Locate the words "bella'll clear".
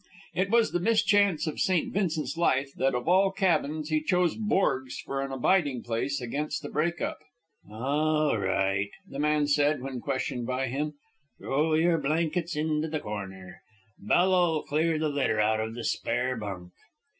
13.99-14.97